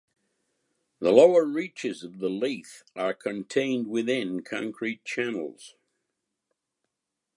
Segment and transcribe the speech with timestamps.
[0.99, 5.75] The lower reaches of the Leith are contained within concrete channels.